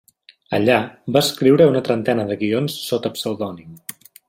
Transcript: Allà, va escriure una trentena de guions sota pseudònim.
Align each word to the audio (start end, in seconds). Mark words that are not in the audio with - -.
Allà, 0.57 0.77
va 1.17 1.21
escriure 1.25 1.67
una 1.73 1.83
trentena 1.89 2.27
de 2.31 2.39
guions 2.41 2.79
sota 2.89 3.13
pseudònim. 3.19 3.79